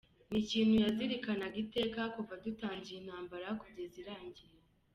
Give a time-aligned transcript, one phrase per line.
[0.29, 4.57] Ni ikintu yazirikanaga iteka kuva dutangiye intambara kugeza irangiye.